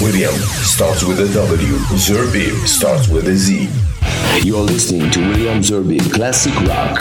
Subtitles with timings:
[0.00, 0.32] William
[0.64, 1.76] starts with a W.
[1.98, 3.68] Zerbib starts with a Z.
[4.42, 6.98] You're listening to William Zerbib Classic Rock.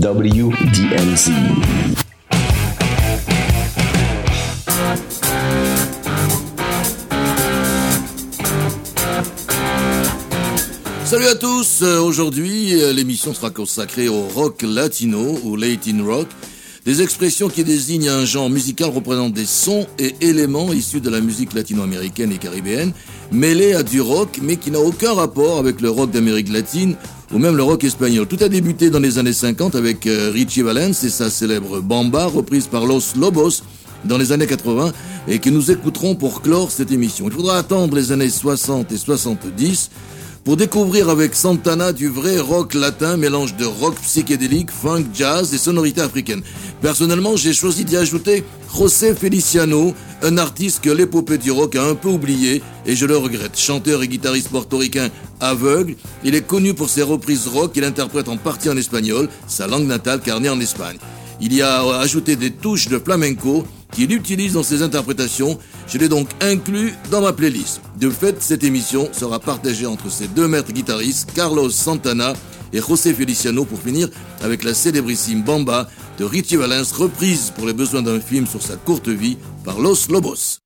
[0.00, 1.30] WDMZ.
[11.04, 16.28] Salut à tous, euh, aujourd'hui euh, l'émission sera consacrée au rock latino ou Latin rock.
[16.84, 21.20] Des expressions qui désignent un genre musical représentant des sons et éléments issus de la
[21.20, 22.92] musique latino-américaine et caribéenne,
[23.30, 26.96] mêlés à du rock, mais qui n'a aucun rapport avec le rock d'Amérique latine
[27.32, 28.26] ou même le rock espagnol.
[28.26, 32.26] Tout a débuté dans les années 50 avec euh, Richie Valens et sa célèbre Bamba,
[32.26, 33.62] reprise par Los Lobos
[34.04, 34.92] dans les années 80,
[35.28, 37.26] et que nous écouterons pour clore cette émission.
[37.28, 39.90] Il faudra attendre les années 60 et 70
[40.44, 45.58] pour découvrir avec Santana du vrai rock latin, mélange de rock psychédélique, funk, jazz et
[45.58, 46.42] sonorités africaines.
[46.80, 48.42] Personnellement, j'ai choisi d'y ajouter
[48.76, 53.16] José Feliciano, un artiste que l'épopée du rock a un peu oublié, et je le
[53.16, 53.56] regrette.
[53.56, 55.10] Chanteur et guitariste portoricain
[55.40, 55.94] aveugle,
[56.24, 59.86] il est connu pour ses reprises rock qu'il interprète en partie en espagnol, sa langue
[59.86, 60.98] natale car né en Espagne.
[61.40, 65.58] Il y a ajouté des touches de flamenco qu'il utilise dans ses interprétations.
[65.86, 67.80] Je l'ai donc inclus dans ma playlist.
[67.98, 72.32] De fait, cette émission sera partagée entre ces deux maîtres guitaristes, Carlos Santana
[72.72, 74.08] et José Feliciano, pour finir
[74.42, 75.88] avec la célébrissime Bamba
[76.18, 80.08] de Richie Valens, reprise pour les besoins d'un film sur sa courte vie par Los
[80.08, 80.61] Lobos.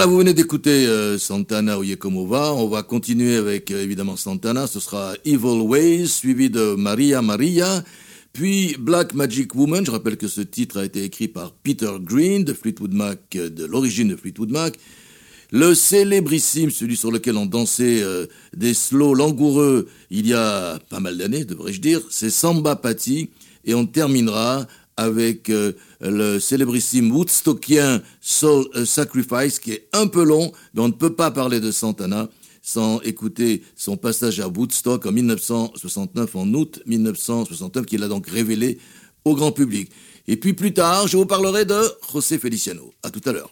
[0.00, 2.54] Voilà, vous venez d'écouter euh, Santana ou va.
[2.54, 4.66] On va continuer avec euh, évidemment Santana.
[4.66, 7.84] Ce sera Evil Ways, suivi de Maria Maria.
[8.32, 9.84] Puis Black Magic Woman.
[9.84, 13.50] Je rappelle que ce titre a été écrit par Peter Green de Fleetwood Mac, euh,
[13.50, 14.78] de l'origine de Fleetwood Mac.
[15.52, 18.02] Le célébrissime, celui sur lequel on dansait
[18.56, 23.28] des slows langoureux il y a pas mal d'années, devrais-je dire, c'est Samba Patti.
[23.66, 30.52] Et on terminera avec euh, le célébrissime Woodstockien Soul Sacrifice, qui est un peu long,
[30.74, 32.28] mais on ne peut pas parler de Santana
[32.62, 38.78] sans écouter son passage à Woodstock en 1969, en août 1969, qu'il a donc révélé
[39.24, 39.90] au grand public.
[40.28, 41.80] Et puis plus tard, je vous parlerai de
[42.12, 42.92] José Feliciano.
[43.02, 43.50] À tout à l'heure.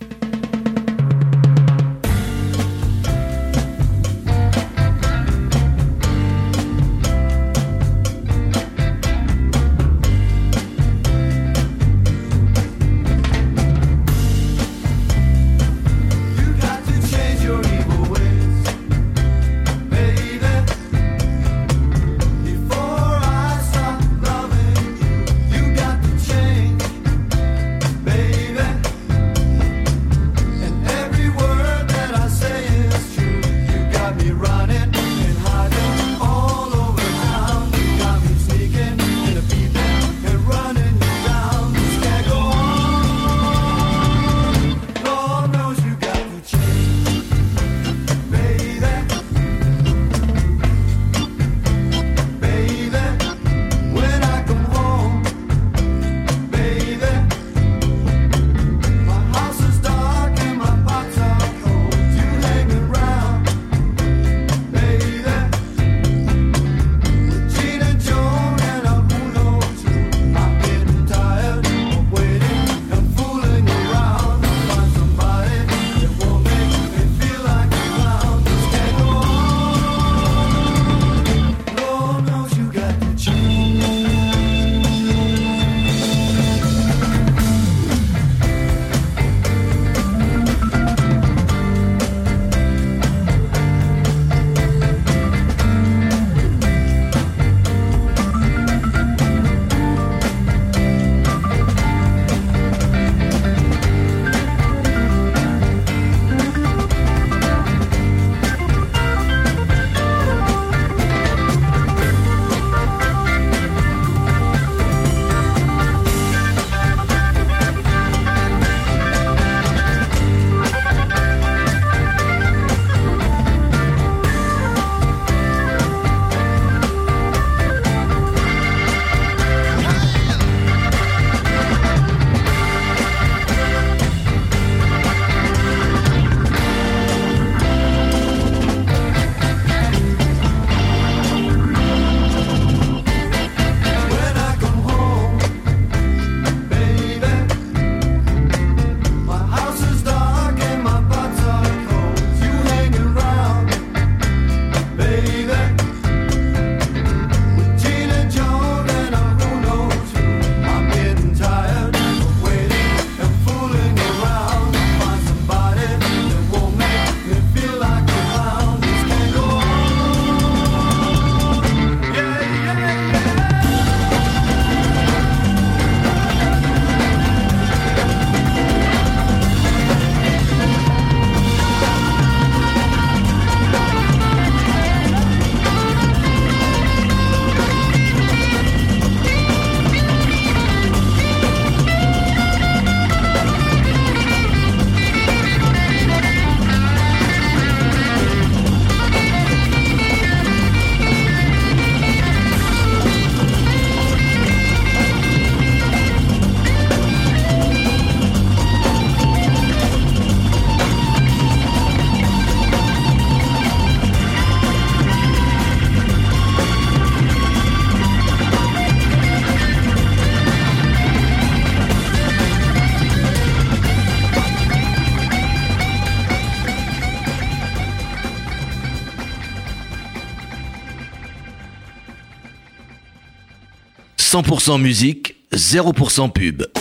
[234.42, 236.77] 100% musique, 0% pub.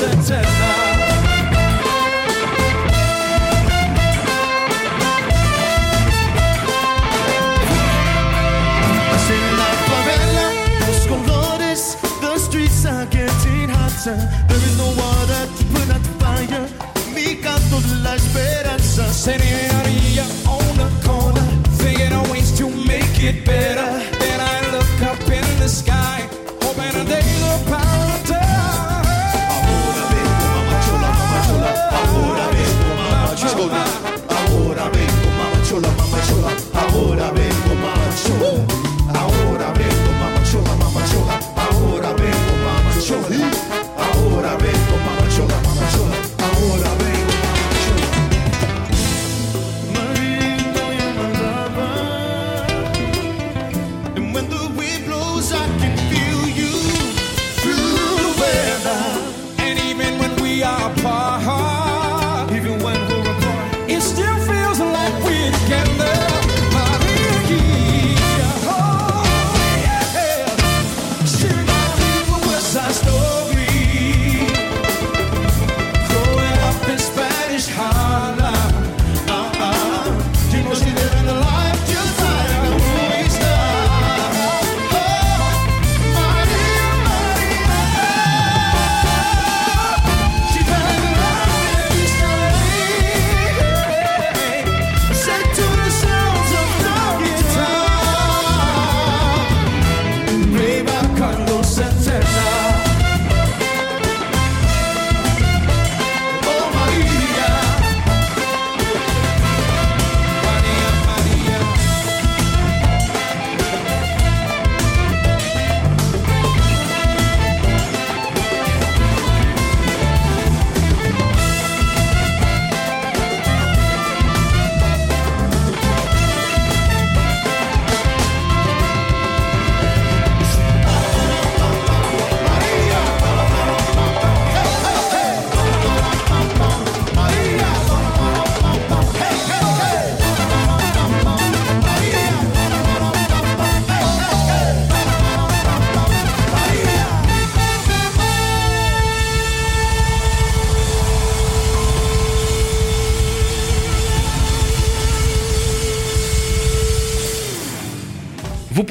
[0.00, 0.59] ten, ten.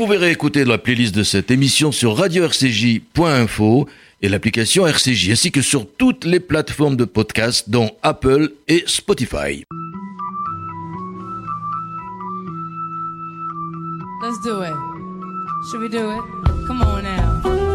[0.09, 3.87] Vous verrez écouter la playlist de cette émission sur radio-rcj.info
[4.23, 9.63] et l'application RCJ, ainsi que sur toutes les plateformes de podcast, dont Apple et Spotify.
[14.23, 14.73] Let's do it.
[15.69, 16.23] Should we do it?
[16.65, 17.68] Come on now.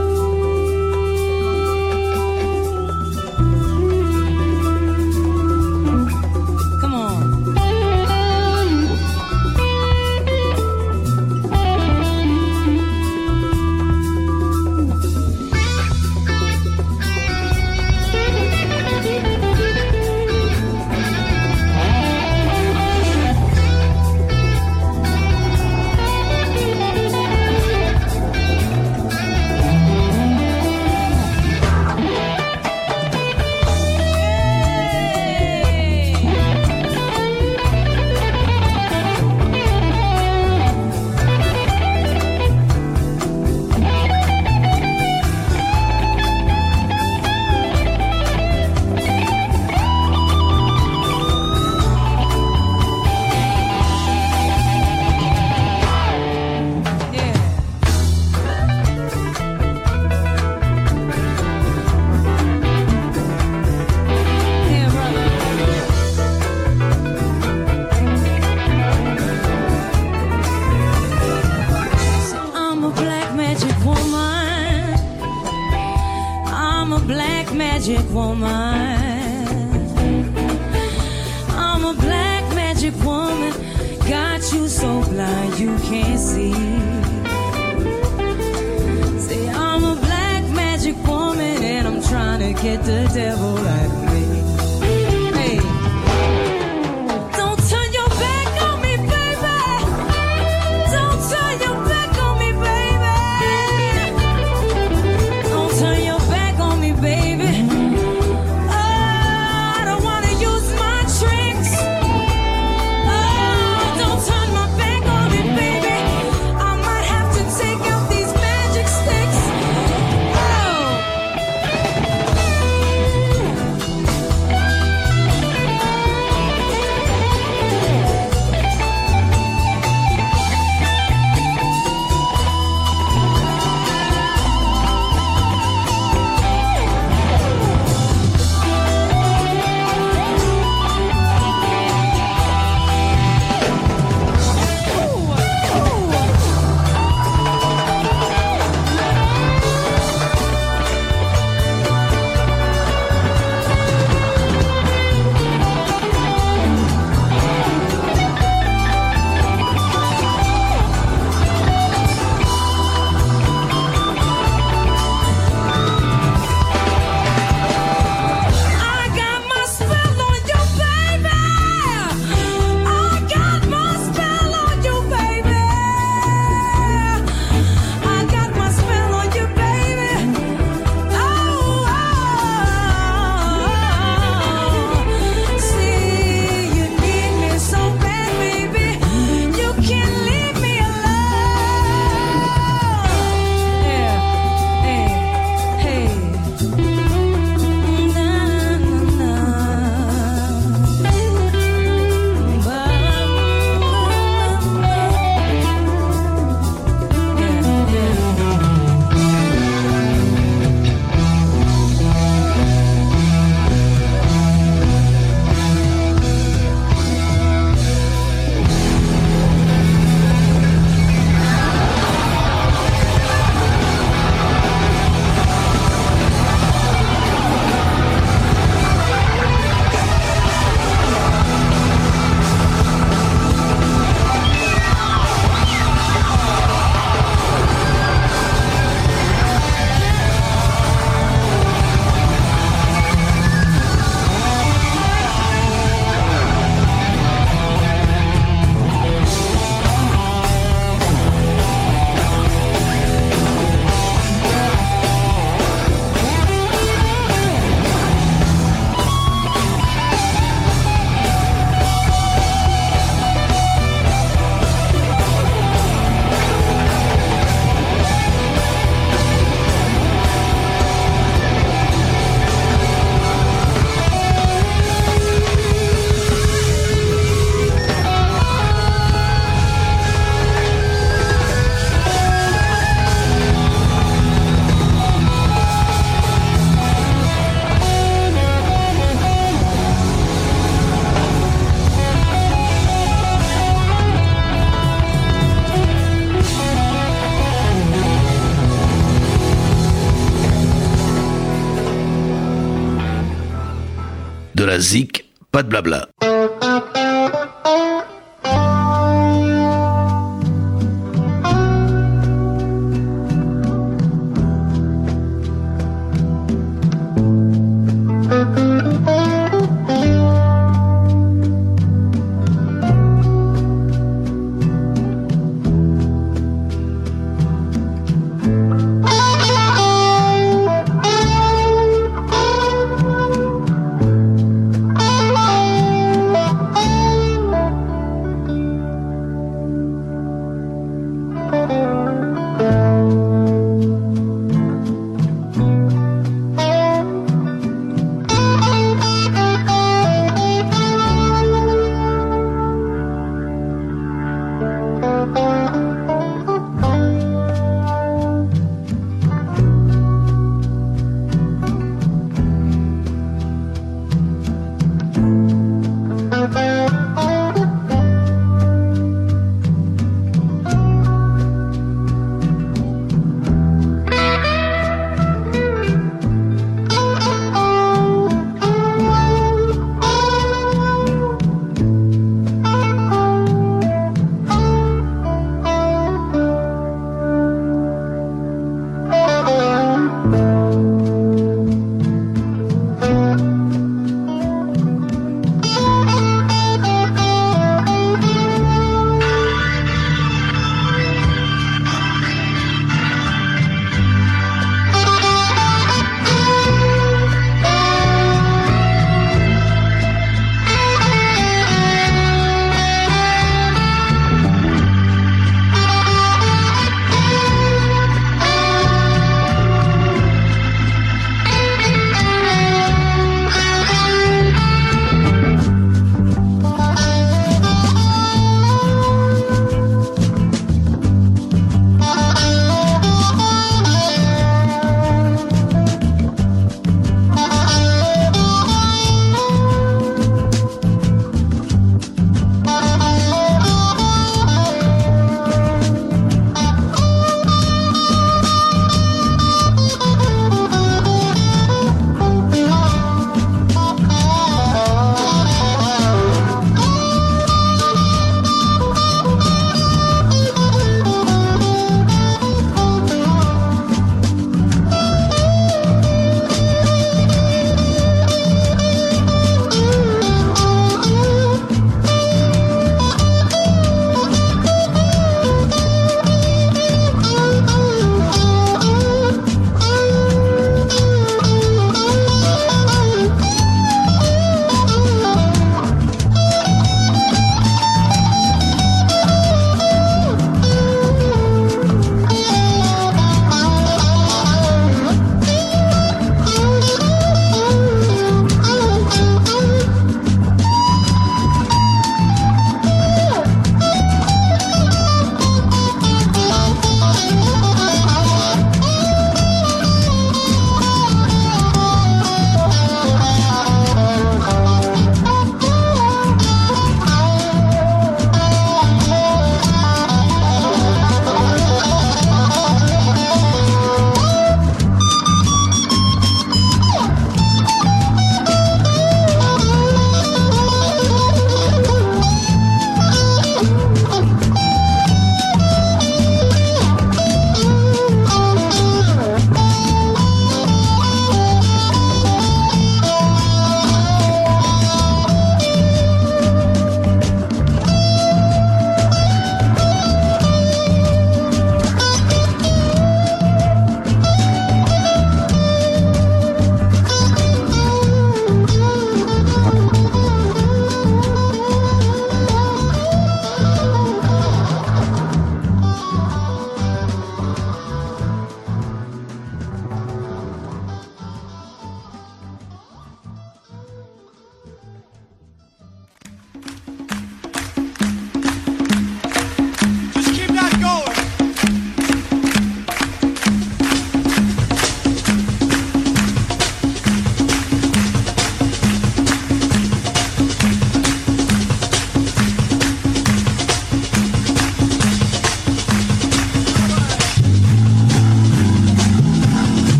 [305.54, 306.13] Pas de blabla.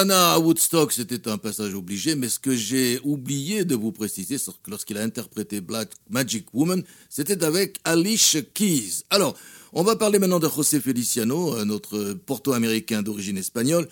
[0.00, 4.38] Santana à Woodstock, c'était un passage obligé, mais ce que j'ai oublié de vous préciser,
[4.66, 9.02] lorsqu'il a interprété Black Magic Woman, c'était avec Alicia Keys.
[9.10, 9.36] Alors,
[9.74, 13.88] on va parler maintenant de José Feliciano, notre porto-américain d'origine espagnole,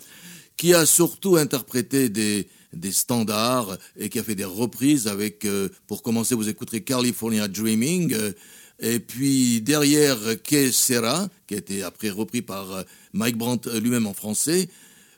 [0.57, 2.47] qui a surtout interprété des,
[2.91, 8.15] standards et qui a fait des reprises avec, euh, pour commencer, vous écouterez California Dreaming,
[8.15, 8.31] euh,
[8.79, 14.07] et puis derrière Que Sera, qui a été après repris par euh, Mike Brandt lui-même
[14.07, 14.69] en français,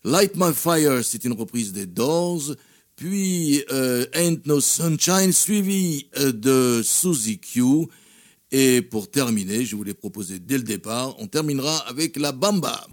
[0.04, 2.56] Light My Fire, c'est une reprise des Doors.
[2.96, 7.88] Puis euh, Ain't No Sunshine, suivi euh, de Suzy Q.
[8.52, 12.86] Et pour terminer, je voulais proposer dès le départ, on terminera avec la Bamba.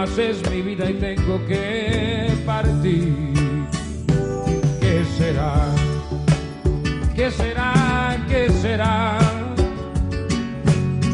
[0.00, 3.12] Mas es mi vida y tengo que partir.
[4.80, 5.54] ¿Qué será?
[7.16, 8.16] ¿Qué será?
[8.28, 9.18] ¿Qué será?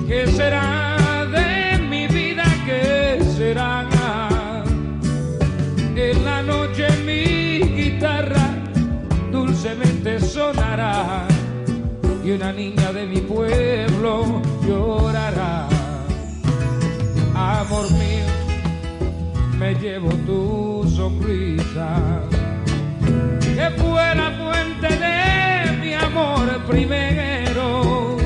[0.07, 2.45] ¿Qué será de mi vida?
[2.67, 3.89] ¿Qué será?
[5.97, 8.47] En la noche mi guitarra
[9.33, 11.27] dulcemente sonará
[12.23, 15.69] y una niña de mi pueblo llorará.
[17.35, 18.04] Amor mío,
[19.65, 22.21] me llevo tu sonrisa,
[23.41, 28.19] que fue la fuente de mi amor primero.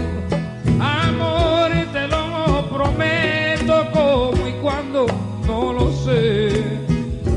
[0.80, 5.06] Amor, te lo prometo, como y cuando
[5.46, 6.64] no lo sé,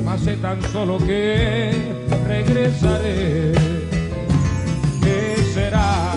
[0.04, 1.72] mas sé tan solo que
[2.28, 3.52] regresaré.
[5.04, 6.14] ¿Qué será?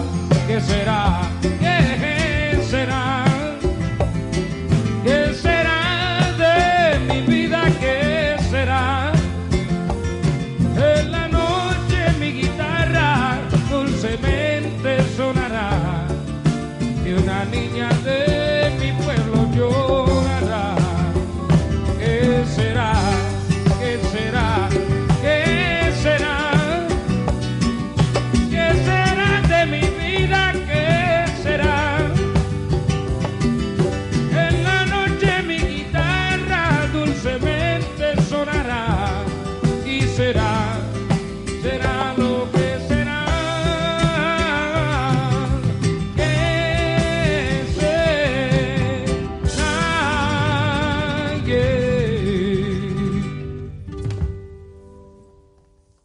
[0.47, 1.21] ¿Qué será?
[1.43, 2.04] ¿Qué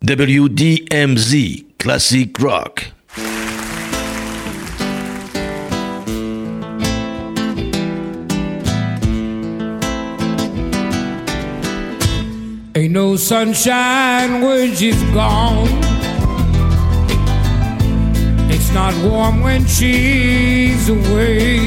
[0.10, 2.84] WDMZ Classic Rock.
[12.76, 15.68] Ain't no sunshine when she's gone.
[18.50, 21.60] It's not warm when she's away.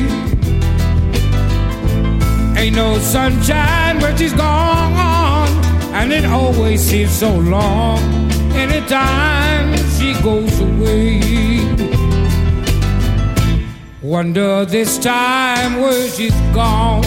[2.59, 5.49] Ain't no sunshine when she's gone.
[5.95, 8.21] And it always seems so long.
[8.55, 11.20] Anytime she goes away.
[14.03, 17.03] Wonder this time where she's gone.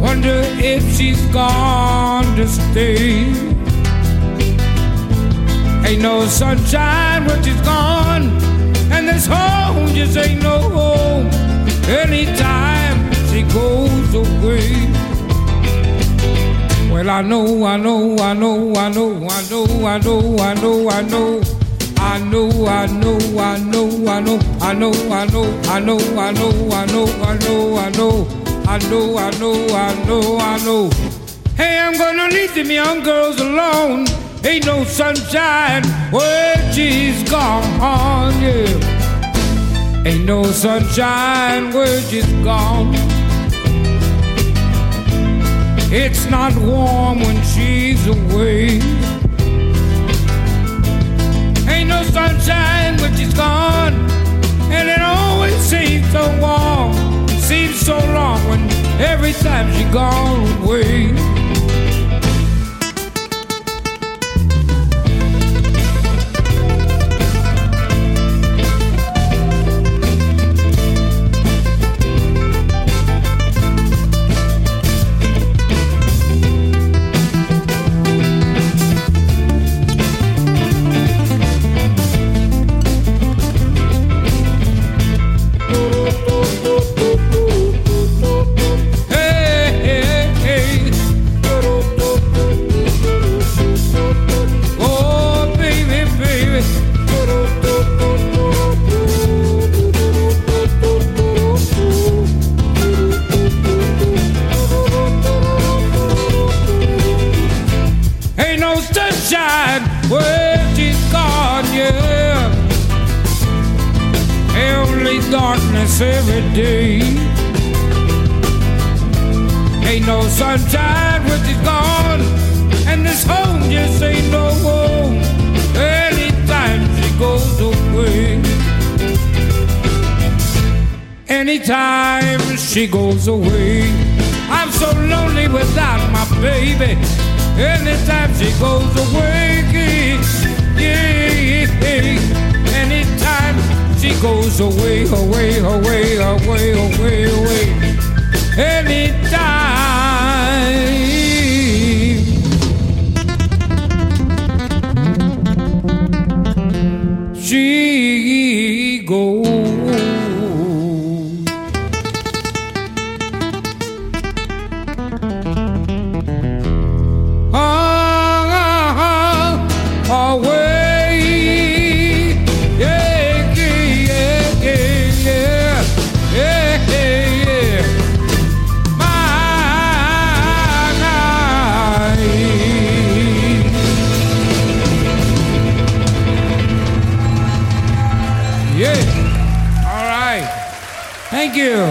[0.00, 3.26] Wonder if she's gone to stay.
[5.86, 8.24] Ain't no sunshine when she's gone,
[8.92, 11.26] and this home just ain't no home.
[11.88, 14.97] Anytime she goes away.
[16.98, 20.90] Well, I know, I know, I know, I know, I know, I know, I know,
[20.90, 21.40] I know.
[21.96, 26.32] I know, I know, I know, I know, I know, I know, I know, I
[26.32, 28.26] know, I know, I know, I know.
[28.66, 30.90] I know, I know, I know, I know.
[31.56, 34.08] Hey, I'm gonna leave them young girls alone.
[34.44, 40.04] Ain't no sunshine when she's gone, yeah.
[40.04, 43.07] Ain't no sunshine when she's gone.
[45.90, 48.78] It's not warm when she's away.
[51.66, 53.94] Ain't no sunshine when she's gone.
[54.70, 57.28] And it always seems so warm.
[57.40, 58.68] Seems so long when
[59.00, 61.27] every time she's gone away.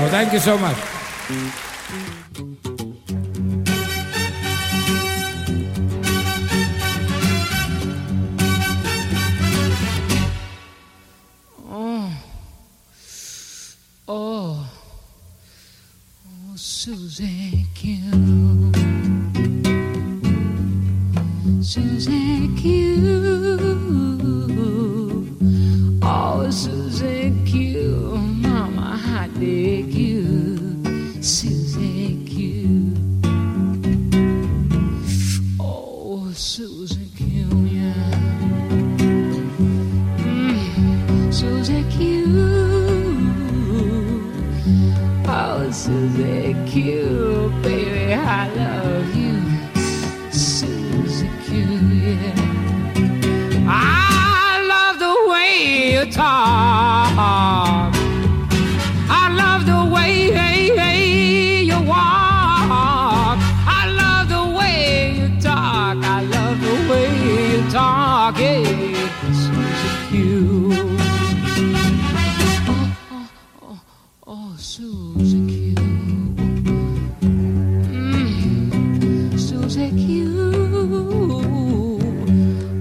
[0.09, 1.66] Thank you so much.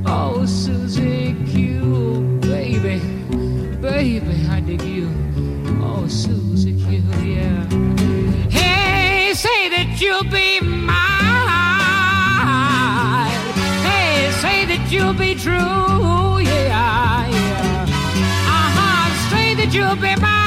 [0.09, 3.01] Oh, Susie Q, baby,
[3.81, 5.09] baby, I dig you.
[5.83, 7.67] Oh, Susie Q, yeah.
[8.51, 10.97] Hey, say that you'll be mine.
[13.89, 17.87] Hey, say that you'll be true, yeah, yeah.
[18.57, 20.46] Uh huh, say that you'll be mine.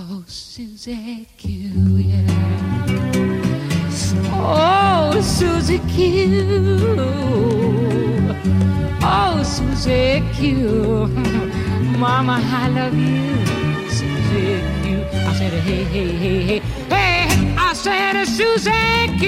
[0.00, 1.50] Oh, Susie Q,
[1.96, 2.22] yeah.
[4.32, 6.94] Oh, Susie Q.
[9.02, 11.08] Oh, Susie Q.
[11.98, 13.44] Mama, I love you,
[13.90, 15.04] Susie Q.
[15.26, 16.60] I said, hey, hey, hey, hey.
[16.88, 19.26] Hey, I said, Susie Q.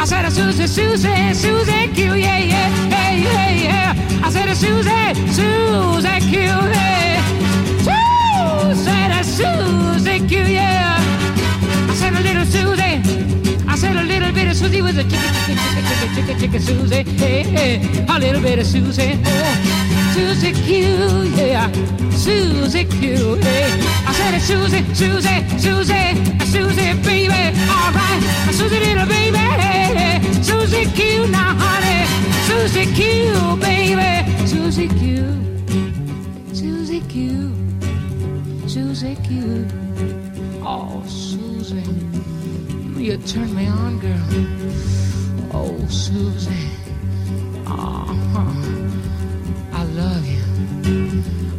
[0.00, 4.24] I said Susie, Susie, Susie Q, yeah, yeah, hey, hey, yeah.
[4.24, 7.15] I said Susie, Susie Q, hey
[8.74, 10.96] said a Susie Q, yeah.
[11.88, 13.64] I said a little Susie.
[13.68, 17.02] I said a little bit of Susie was a chicka chicka chicka chicka chicka Susie.
[17.16, 19.18] Hey, hey, a little bit of Susie.
[19.24, 21.70] Oh, Susie Q, yeah.
[22.10, 23.70] Susie Q, hey.
[24.06, 25.94] I said a Susie, Susie, Susie,
[26.40, 27.42] a Susie, baby.
[27.68, 29.36] All right, a Susie, little baby.
[29.36, 30.42] Hey, hey.
[30.42, 32.06] Susie Q, now, honey.
[32.48, 34.46] Susie Q, baby.
[34.46, 35.55] Susie Q.
[39.06, 39.66] Susie Q.
[40.64, 41.76] Oh, Susie.
[43.00, 44.18] You turn me on, girl.
[45.52, 46.50] Oh, Susie.
[47.66, 48.52] Uh-huh.
[49.72, 50.42] I love you.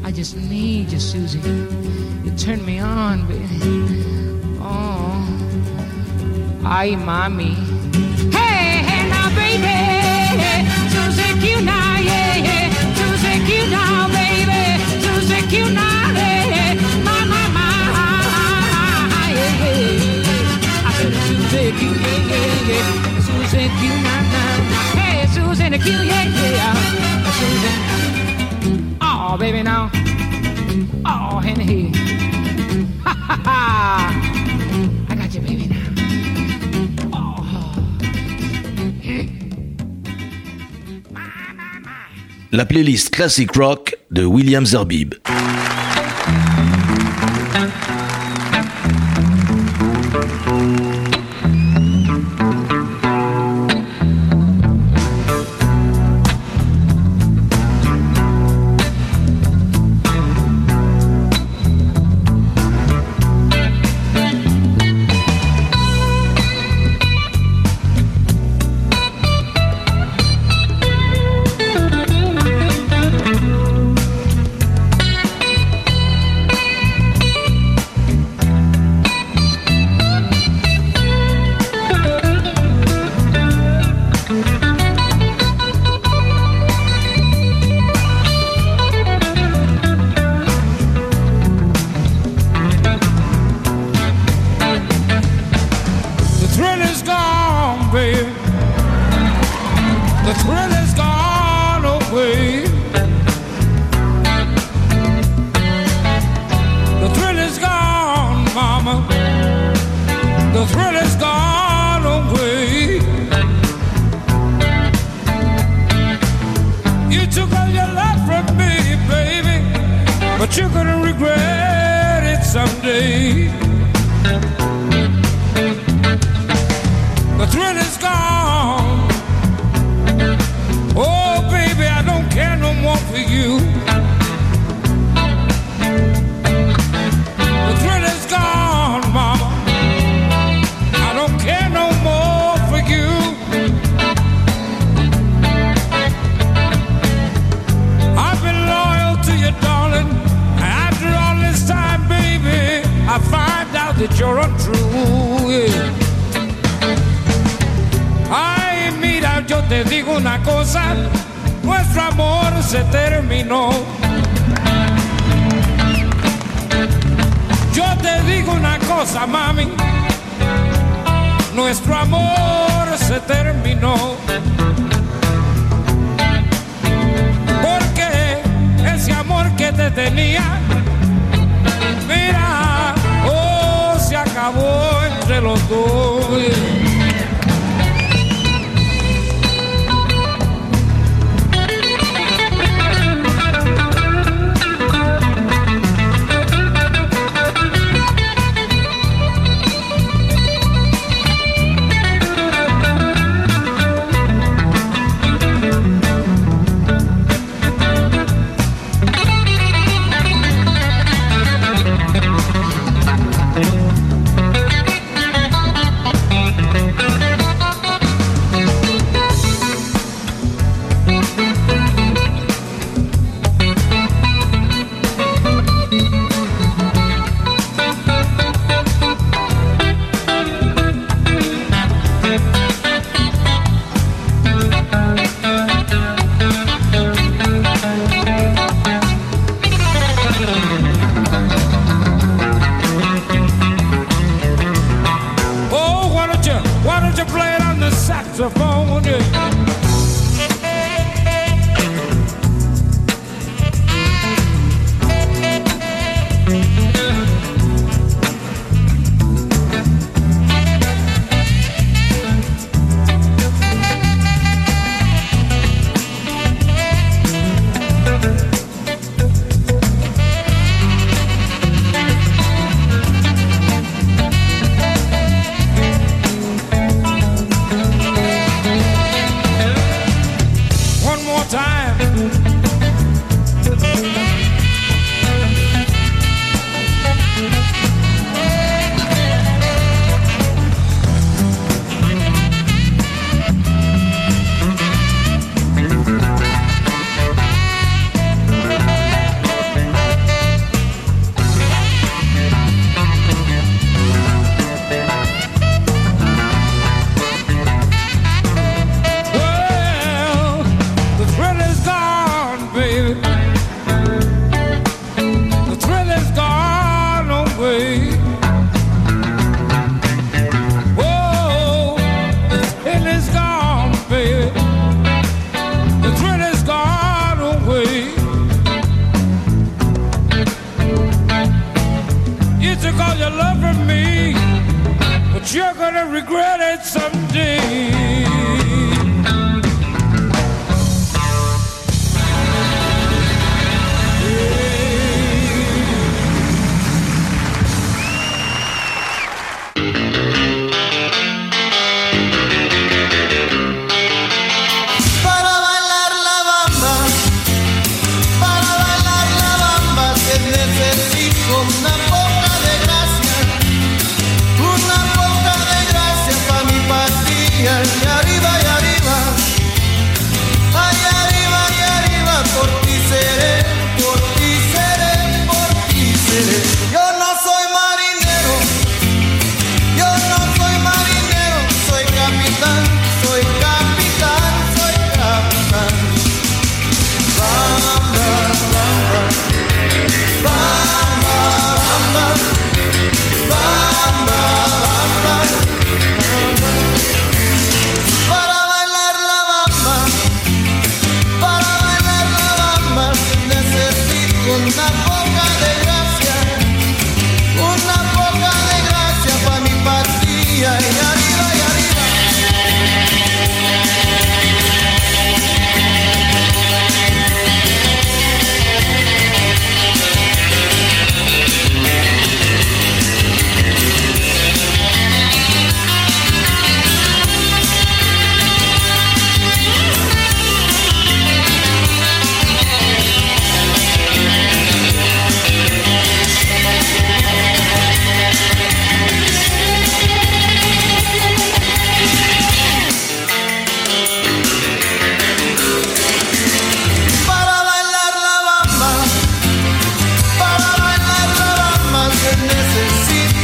[0.03, 1.39] I just need you, Susie.
[2.25, 3.47] You turn me on, baby.
[4.59, 5.23] Oh.
[6.65, 7.55] Ay, mommy.
[8.35, 9.79] Hey, hey, now, baby.
[10.91, 12.67] Susie Q now, yeah, yeah.
[12.99, 14.63] Susie Q now, baby.
[14.99, 15.86] Susie Q now,
[42.51, 45.13] La playlist Classic Rock de William Zerbib.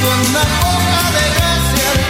[0.04, 2.03] en la boca de gracia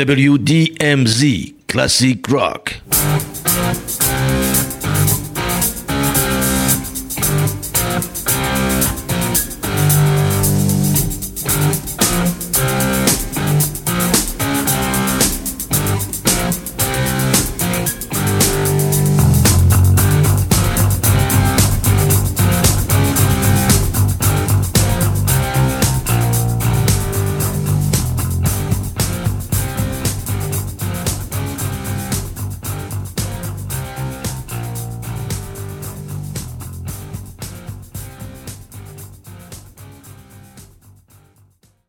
[0.00, 2.80] WDMZ Classic Rock.